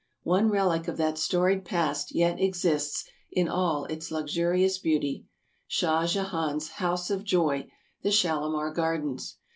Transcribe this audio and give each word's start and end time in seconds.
One 0.23 0.49
relic 0.49 0.87
of 0.87 0.97
that 0.97 1.19
storied 1.19 1.63
past 1.63 2.15
yet 2.15 2.41
exists 2.41 3.07
in 3.31 3.47
all 3.47 3.85
its 3.85 4.09
luxuri 4.09 4.65
ous 4.65 4.79
beauty— 4.79 5.27
Shah 5.67 6.07
Jehan's 6.07 6.69
House 6.77 7.11
of 7.11 7.23
Joy, 7.23 7.69
the 8.01 8.09
Shalimar 8.09 8.71
Gar 8.73 8.97
dens. 8.97 9.37